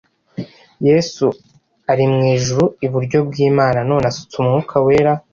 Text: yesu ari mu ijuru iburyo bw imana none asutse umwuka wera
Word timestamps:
yesu 0.87 1.25
ari 1.91 2.05
mu 2.11 2.21
ijuru 2.35 2.65
iburyo 2.85 3.17
bw 3.27 3.33
imana 3.49 3.79
none 3.89 4.05
asutse 4.11 4.35
umwuka 4.39 4.73
wera 4.85 5.13